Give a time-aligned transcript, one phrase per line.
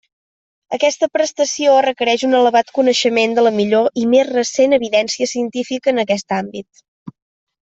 [0.75, 6.05] Aquesta prestació requereix un elevat coneixement de la millor i més recent evidència científica en
[6.07, 6.85] aquest àmbit.